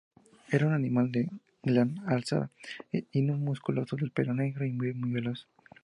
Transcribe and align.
Era 0.49 0.65
un 0.65 0.73
animal 0.73 1.11
de 1.11 1.29
gran 1.61 1.99
alzada 2.09 2.49
y 2.91 3.21
musculoso, 3.21 3.97
de 3.97 4.09
pelo 4.09 4.33
negro 4.33 4.65
y 4.65 4.71
muy 4.71 5.11
veloz. 5.11 5.47